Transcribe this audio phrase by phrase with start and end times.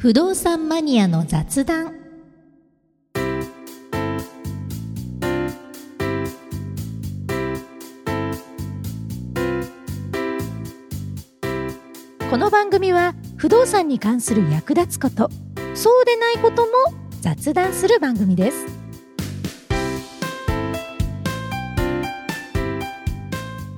[0.00, 1.92] 不動産マニアの雑談。
[12.30, 15.28] この番組は不動産に関する役立つこと
[15.74, 16.72] そうでないことも
[17.20, 18.66] 雑談する番組です。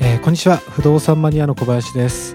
[0.00, 0.56] えーこんにちは。
[0.56, 2.34] 不動産マニアの小林です、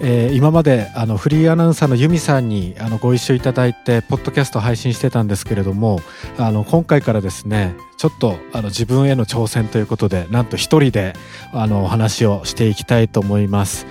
[0.00, 6.00] えー今まであのフリーアナウンサーのユミさんにあのご一緒いただいてポッドキャスト配信してたんですけれども
[6.36, 11.14] あの今回からですねちょっとあの自分への挑戦ということでなんと一人で
[11.52, 13.86] あのお話をしていきたいと思います。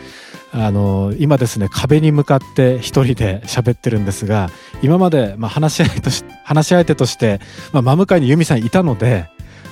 [0.55, 4.51] あの今ですね壁に向かって一人で喋ってるんですが
[4.83, 7.39] 今まで、まあ、話し相手とし話し相手として、
[7.71, 9.27] まあ、真向かいにユミさんいたので、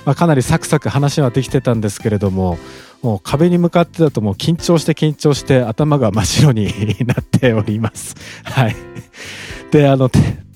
[0.06, 2.58] まあ、かなりサクサク話はできてたんですけれども
[3.02, 6.68] もう壁に向かってだともう緊張して緊張して頭が真っ白に
[7.06, 8.16] なっております。
[8.44, 8.76] はい。
[9.72, 10.10] で、あの、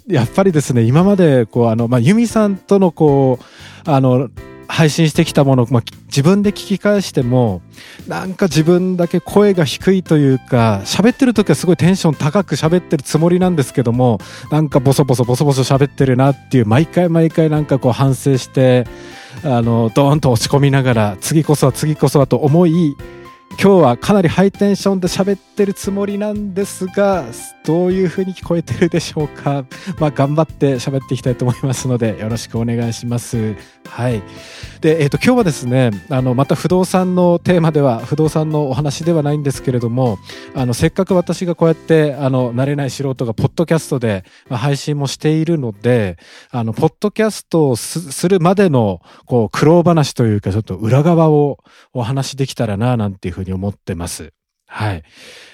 [0.08, 4.30] やっぱりですね、今までこう、あの、まあ、ユミさんとのこう、あの、
[4.68, 7.62] 配信してきたもの、まあ、自分で聞き返しても、
[8.08, 14.20] なんか自分だけ声が低いというか、喋ってる時はすごいテンション高く喋ってるつもりなんですけども、
[14.52, 18.86] なんかボソボソボソボソ喋ってるなっていう、毎回毎回なんかこう反省して、
[19.44, 22.96] あの、ドーンと落ち込みながら、次こそは次こそはと思い、
[23.52, 27.26] 今日はかなりハイテンションで喋ってるつもりなんですが、
[27.64, 29.66] どういう風に聞こえてるでしょうか。
[30.00, 33.56] まあ、頑張って喋っていきたいと思いますので、よろしくお願いします。
[33.88, 34.22] はい。
[34.82, 40.20] で、えっ、と、今日はですね、あの、また不動産のテーマでは、不動産のお話ではないんですけれども、
[40.54, 46.18] あの、せっかく私がこうやって、あの、慣れない素人がポッドキャストでま配信もしているので、
[46.52, 51.60] あの、ポッドキャストをするまでの、こう、苦労話というか、ちょっと裏側を
[51.94, 54.34] お話しできたらな、なんていうふうに思ってます。
[54.68, 55.04] はい。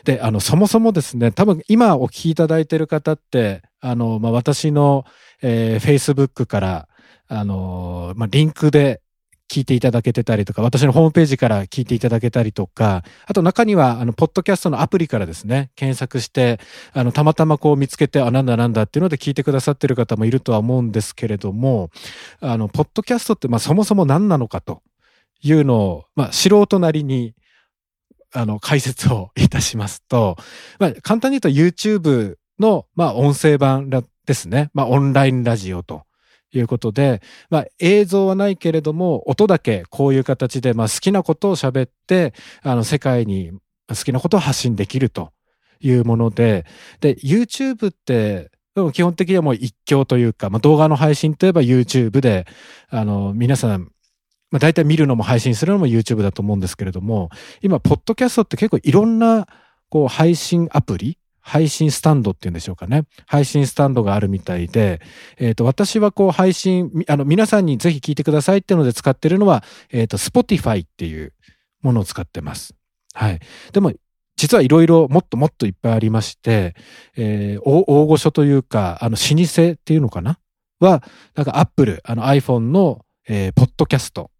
[0.04, 5.06] で、あの、そもそもですね、多分今お聞きいただいている方って、あの、まあ、私の、
[5.42, 6.88] えー、Facebook から、
[7.34, 9.02] あの、まあ、リンクで
[9.50, 16.60] 聞いていただけてたりとか、私のホームページから聞いていただけたりとか、あと中には、あの、ポッドキャストのアプリからですね、検索して、
[16.92, 21.90] あの、たまたまこう見つけて、あ、なんだなんだっていうので聞いてくださってる方もいるとは思うんですけれども、
[22.42, 24.82] あの、ポッドキャストって、まあ、そもそも何なのかと
[25.42, 27.34] いうのを、まあ、素人なりに、
[28.34, 30.36] あの、解説をいたしますと、
[30.80, 34.70] まあ、簡単に言うと YouTube の、まあ、音声版ですね。
[34.74, 36.04] まあ、オンラインラジオと
[36.58, 43.52] いうことで、まあ、映像はないけれども、音だけこういう形で、まあ、好きなことを喋って、あの、世界に
[43.88, 45.32] 好きなことを発信できると
[45.80, 46.66] いうもので、
[47.00, 52.46] で、YouTube って、でも基本的にはもう一強というか、まあ、動画の配信といえば YouTube で、
[52.90, 53.92] あの、皆さん、
[54.50, 57.30] まあ、大体見るのも配信するのも YouTube だと思うんですけれども、
[57.62, 59.48] 今、ポッドキャストって結構いろんな、
[59.90, 63.04] こう、配信アプリ配信スタンドっていうんでしょうかね。
[63.26, 65.02] 配信スタンドがあるみたいで、
[65.38, 71.34] えっ、と、私はこう、配信、あの、皆さんにぜひ聞いてくださいっていうので使ってるのは、えっ、と、Spotify っていう
[71.82, 72.76] ものを使ってます。
[73.14, 73.40] はい。
[73.74, 73.92] でも、
[74.38, 76.76] 実はいろいろもっともっといっぱいありまして、
[77.16, 80.40] えー大大御所というか、あの、老舗っていうのかな？
[80.80, 81.04] は、
[81.36, 84.32] なんか Apple、あの iPhone の、えーポッドキャスト。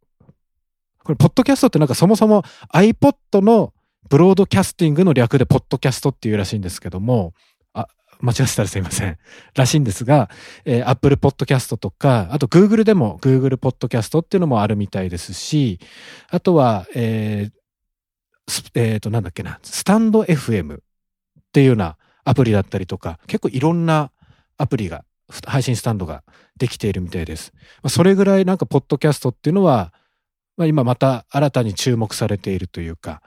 [1.04, 3.74] これ、ポッドキャストってなんかそもそも iPod の
[4.10, 7.34] ブロードキャスティングの略でポッドキャストっていうらしいんですけども、
[7.74, 7.88] あ、
[8.20, 9.18] 間違ってたらすいません。
[9.56, 10.30] らしいんですが、
[10.66, 15.80] えー Apple Podcast とか、あと Google でも Google Podcast っていうのもあるみたいですし、
[16.30, 17.62] あとは、えー
[18.48, 20.82] スえーと、なんだっけな、スタンド FM っ
[21.54, 24.12] ていうようなアプリだったりとか、結構いろんな
[24.58, 25.06] アプリが、
[25.48, 26.24] 配信スタンドが
[26.58, 27.54] できているみたいです。
[27.82, 29.94] まあ、それぐらいなんかポッドキャストっていうのは、
[30.58, 33.22] まあ、今また新たに注目されているというか、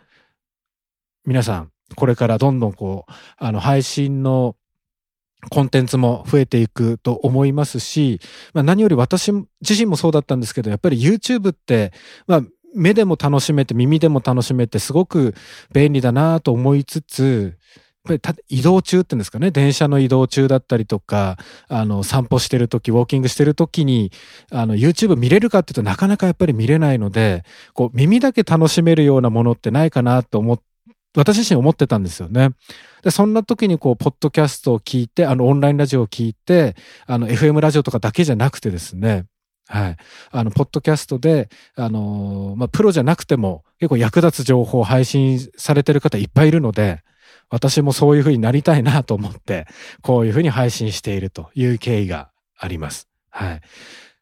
[1.26, 4.56] 皆さん、これからどんどんこう、あの、配信の
[5.50, 8.20] コンテンツも増えていくと思いますし、
[8.52, 9.46] まあ、何より私自
[9.78, 11.92] 身もそうだったんですけど、やっぱり YouTube って、
[12.26, 12.42] まあ、
[12.74, 15.34] 目でも楽しめて耳でも楽しめてすごく
[15.72, 17.56] 便利だなと思いつつ、
[18.06, 24.12] やっぱり移動中っていうんですかね、電車の移動中だったりとか、あの、散歩してる時、ウォーキングしてる時に、
[24.50, 30.60] あの、YouTube 見れるかっていうとなかなかやっぱり見れないので、こう、耳だけ楽しめるようなものってないかなと思っ
[31.16, 32.50] 私自身思ってたんですよね。
[33.02, 36.74] で、そんな時にこう、ポッドキャストを聞いて、あの、オンラインラジオを聞いて、
[37.06, 39.26] あの、FM ラジオとかだけじゃなくてですね、
[39.66, 39.96] はい。
[40.30, 47.02] あの、ポッドキャストで、あのーまあ、プロじゃなくても、結構役立つ情報を配信されてる方いっぱいいるので、
[47.50, 49.66] 私もそういう風になりたいなと思って、
[50.02, 53.08] こういう風に配信しているという経緯があります。
[53.30, 53.60] はい。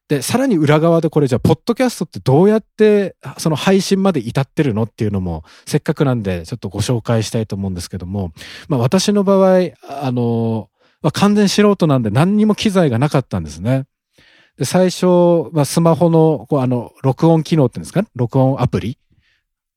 [0.09, 8.33] で、さらに裏側でこれじゃあ、ポッドキャストってどうやって、その配信まで至ってるのっていうのも、せっかくなんで、ちょっとご紹介したいと思うんですけども、
[8.67, 10.69] まあ私の場合、あの、
[11.01, 13.85] まあ、完全素人なんで何にも機材がなかったんですね。
[14.57, 15.05] で、最初、
[15.51, 18.07] まあ、スマホの、こう、あの、録音機能っていうんですかね？
[18.15, 18.97] 録音アプリ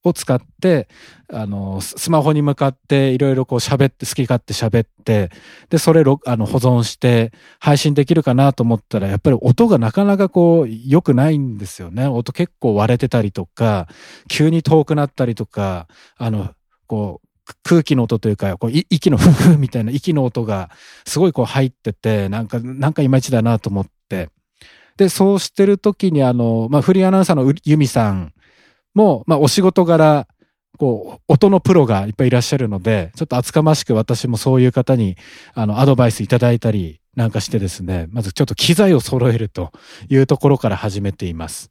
[0.09, 0.89] を使って、
[1.33, 5.31] あの、スマホに向かっていろいろこう喋って、好き勝手喋って、
[5.69, 12.07] で、それあの保存して配信できるかなと思ったら、やっぱり音がなかなかこう良くないんですよね。
[12.07, 13.89] 音結構割れてたりとか、
[14.29, 16.51] 急に遠くなったりとか、あの、
[16.87, 17.27] こう、
[17.63, 20.71] 空気の音というか、こう息のふふみたいな息の音が
[21.05, 24.31] すごいこう入ってて、なんか、なんかいまいちだなと思って。
[24.97, 28.33] で、そうしてる時にあの、まあ、フリーアナウンサーのユミさん
[28.97, 30.27] も、まあ、お仕事柄、
[30.79, 35.17] こう、音のプロがいっぱいいらっしゃるので、ちょっと厚かましく私もそういう方に、
[35.55, 39.71] あの、アドバイスいただいたりなんかしてですね、まずちょっと機材を揃えると
[40.09, 41.71] いうところから始めています。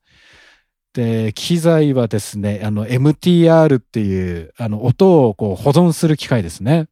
[0.93, 6.87] で、機材はですね、あの、MTR っていう、あの、音をこう保存する機械ですね。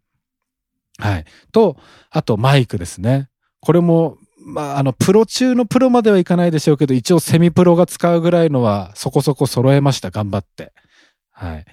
[0.97, 1.25] はい。
[1.51, 1.77] と、
[2.09, 3.29] あとマイクですね。
[3.61, 10.11] これも、まあ、あの、プロ中のプロまではいかないでしょうけど、一応セミプロが使うぐらいのはそこそこ揃えました。
[10.11, 10.73] 頑張って。
[11.31, 11.65] はい。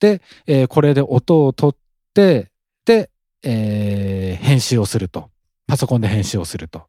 [0.00, 1.76] で、えー、これで音を取っ
[2.12, 2.50] て、
[2.84, 3.10] で、
[3.42, 5.30] えー、編集をすると。
[5.66, 6.86] パソコンで編集をすると。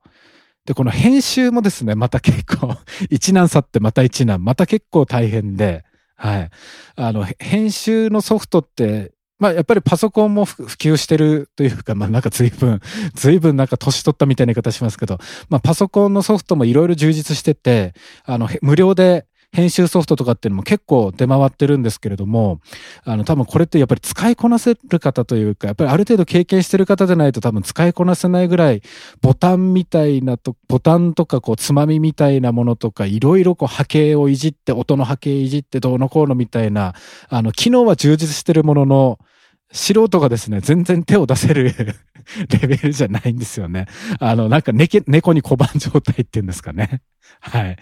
[0.65, 2.75] で、この編集もですね、また結構、
[3.09, 5.85] 一難去ってまた一難、また結構大変で、
[6.17, 6.49] はい。
[6.95, 12.79] あの、編集のソフトって、まあやっぱりパソコンも普及してるというか、まあなんか随分、
[13.15, 17.93] 随分なんか年取ったみたいな言い方しますけど、まあパソコンのソフトもいろいろ充実してて、
[18.23, 22.59] あの、無料で編集ソフトとかっていうのも結構出回ってるんですけれども、
[23.05, 28.81] あの、多分これってやっぱり使いこなせる方というか、やっぱりある程度経験してる方でないと多分使いこなせないぐらい、
[29.21, 36.93] ボタンみたいなと、ボタンとかこう、つまみみたいなものとか、いろいろこう、波形をいじって、音の波形いじってどうのこうのみたいな、
[37.29, 39.19] あの、機能は充実してるものの、
[39.71, 41.73] 素人がですね、全然手を出せる
[42.61, 43.87] レベルじゃないんですよね。
[44.19, 47.01] あの、なんか猫に小判状態っていうんですかね。
[47.39, 47.77] はい。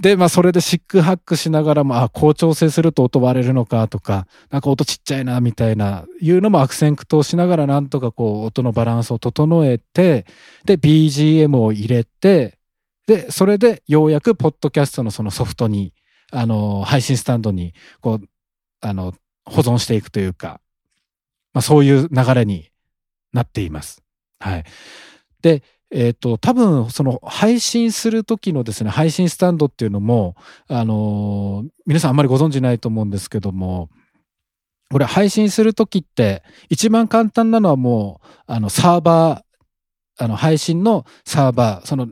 [0.00, 10.24] で、まあ、それでシックハックしながらも、あ、こう調整すると音割れるのかとか、なんか音ちっちゃいな、みたいな、いうのも悪戦苦闘しながら、なんとかこう、音のバランスを整えて、
[10.64, 12.58] で、BGM を入れて、
[13.06, 15.92] で、それでようやく、ポッドキャストのそのソフトに、
[16.30, 18.28] あの、配信スタンドに、こう、
[18.80, 19.12] あの、
[19.44, 20.60] 保存していくというか、
[21.52, 22.70] まあ、そういう流れに
[23.34, 24.02] なっています。
[24.40, 24.64] はい。
[25.42, 25.62] で、
[25.92, 30.36] えっ、ー、と、多分、その配信する時のですね、配信スタンドっていうのも、
[30.66, 33.90] あのー、皆さんあんまりご存知ないと思うんですけども、
[34.90, 42.08] これ配信する時って、一番簡単なのはもう、あの、サーバー、あの、配信のサーバー、その、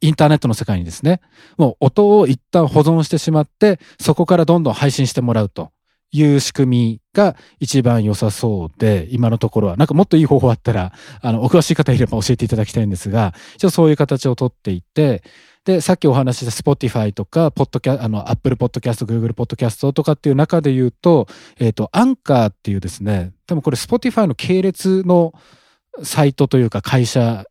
[0.00, 1.20] インターネットの世界にですね、
[1.56, 5.72] もう音を一旦保存してしまって、そこからどんどん配信してもらうと。
[6.12, 15.22] いう仕組みが一番良さそうで、今のところは、なんかもっといい方法あったら、あの、お詳しい方いれば教えていただきたいんですが、一応そういう形をとっていて、
[15.64, 21.28] で、さっきお話しした Spotify とか、ポッドキャ、あの、Apple Podcast、Google Podcast とかっていう中で言うと、
[21.58, 25.34] えっ、ー、と、アンカーっていうですね、多分これ Spotify の系列の
[26.02, 27.44] サイトというか会社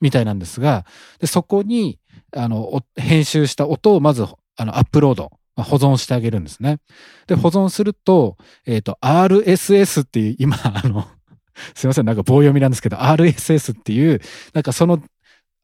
[0.00, 0.86] みたいなんですが、
[1.20, 1.98] でそこに、
[2.34, 4.26] あの、編集した音をまず、
[4.56, 5.30] あの、アップロード。
[5.56, 6.78] 保存してあげるんですね。
[7.26, 11.06] で、保存すると、えっ、ー、と、RSS っていう、今、あの、
[11.74, 14.20] すいません、なんか棒読みなんですけど、RSS っていう、
[14.54, 15.02] なんかその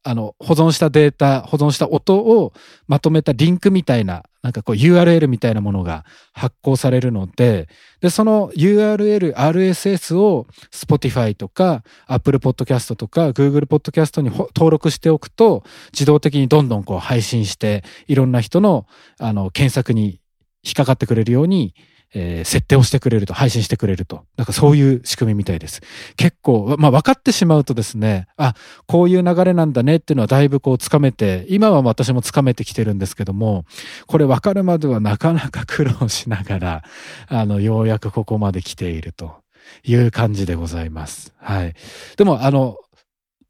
[0.03, 2.53] あの、保存したデータ、保存した音を
[2.87, 7.67] まとめたリンクみたいな、なんかこう URL みたいなものが発行されるので、
[7.99, 18.87] で、その URL、RSS を Spotify とか Apple Podcast とか Google Podcast に登録しておくと、自動的にどんどんこう配信して、いろんな人の、
[19.19, 20.21] あの、検索に
[20.63, 21.75] 引っかかってくれるように
[22.13, 24.25] えー、設定をしてくれると、配信してくれると。
[24.37, 25.81] なんかそういう仕組みみたいです。
[26.15, 28.55] 結構、まあ分かってしまうとですね、あ、
[28.87, 33.65] こういう流れなんだねっていうのはだいぶこうつかめて、今は私もつかめてきてるんですけども、
[34.07, 36.83] これ分かるまではなかなか苦労しながら、
[37.27, 39.35] あの、ようやくここまで来ていると
[39.83, 41.33] いう感じでございます。
[41.37, 41.75] はい。
[42.17, 42.77] でも、あの、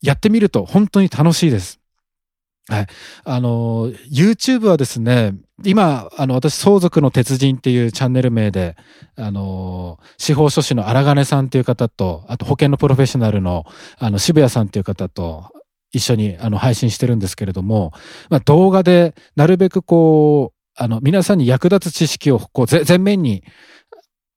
[0.02, 1.79] やってみると本当に楽しいです。
[2.70, 2.88] はい。
[3.24, 5.34] あの、YouTube はですね、
[5.66, 8.78] 今、あの、私、相続の鉄人っていうチャンネル名で、
[9.16, 13.66] あの、司法書士の荒金さんっていう方と、あと保険のプロフェッショナルの、
[13.98, 15.52] あの、渋谷さんっていう方と、
[15.92, 17.92] 一緒に、あの、配信してるんですけれども、
[18.30, 23.44] まあ、動画で、なるべくこう、あの、皆さんに役立つ知識を、こう、前面に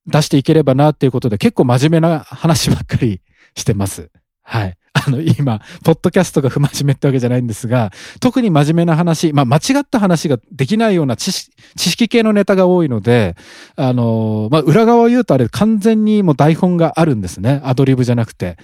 [0.06, 3.20] 出していければなっていうことで、結構真面目な話ばっかり
[3.54, 4.10] してます。
[4.42, 4.78] はい。
[4.94, 13.34] あの、今、ポッドキャストが不真面目ってわけじゃないんですが、特に真面目な話、まあ、間違った話ができないような知識知識系のネタが多いので、
[13.76, 17.60] あの、まあ、裏側を言うとあれ完全にもう台本があるんですね。
[17.64, 18.58] アドリブじゃなくて。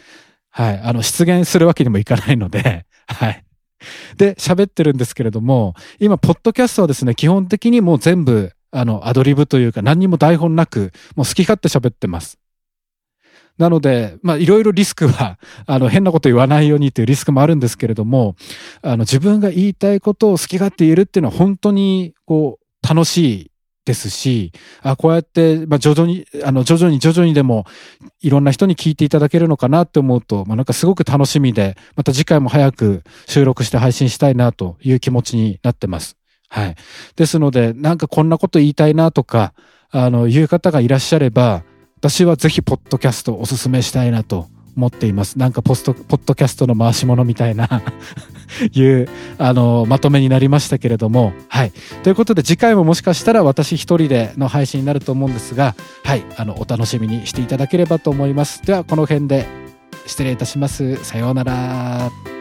[0.51, 0.81] はい。
[0.83, 3.45] あの、出現するわけにもいかないので、 はい。
[4.17, 12.39] で、喋ってるんですけれども、今、ポッドキャストはですね、基本的にもう全部、あの、アドリブというか、何にも台本なく、もう好き勝手喋ってます。
[13.59, 18.37] なので、まあ、いろいろリスクは、 あの、変なこと言わないようにというリスクもあるんですけれども、
[18.83, 23.51] あの、自分が言いたいことを好き勝手言えるっていうのは本当に、こう、楽しい
[23.85, 27.67] ですし、あこうやって、まあ、徐々に、あの、徐々に徐々にでも、
[28.21, 36.17] いろんな人に聞いていただけるのかなって思うと、まあ、なんかすごく楽しみで、また次回も早く収録して配信したいなという気持ちになってます。
[36.49, 36.77] はい。
[37.17, 39.53] ですので、なんかこんなこと言いたいなとか、
[39.91, 41.63] あの、いう方がいらっしゃれば、
[41.99, 45.37] 私はぜひポッドキャストおすすめしたいなと思っています。
[45.37, 47.83] なんかポスト、ポッドキャストの回し物みたいな
[48.73, 51.73] いう、あの、まとめになりましたけれども、はい。
[52.05, 55.75] ということで次回ももしかしたら私一人での配信になると思うんですが、
[56.05, 56.23] はい。
[56.37, 58.63] あの、お楽しみにしていただければと思います。
[58.65, 59.45] では、この辺で
[60.07, 61.03] 失礼いたします。
[61.05, 62.38] さようなら。